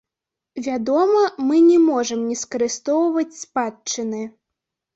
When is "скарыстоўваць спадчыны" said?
2.45-4.27